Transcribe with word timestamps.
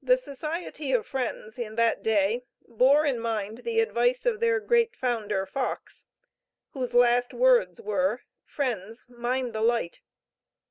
The 0.00 0.16
Society 0.16 0.92
of 0.92 1.04
Friends 1.04 1.58
in 1.58 1.74
that 1.74 2.02
day 2.02 2.46
bore 2.66 3.04
in 3.04 3.20
mind 3.20 3.58
the 3.64 3.80
advice 3.80 4.24
of 4.24 4.40
their 4.40 4.58
great 4.60 4.96
founder, 4.96 5.44
Fox, 5.44 6.06
whose 6.70 6.94
last 6.94 7.34
words 7.34 7.78
were: 7.78 8.22
"Friends, 8.44 9.04
mind 9.10 9.52
the 9.52 9.60
light." 9.60 10.00